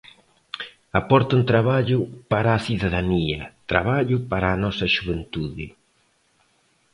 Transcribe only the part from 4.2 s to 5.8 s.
para a nosa xuventude.